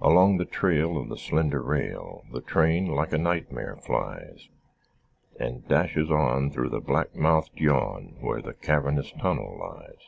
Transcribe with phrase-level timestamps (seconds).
[0.00, 4.48] Along the trail Of the slender rail The train, like a nightmare, flies
[5.38, 10.00] And dashes on Through the black mouthed yawn Where the cavernous tunnel lies.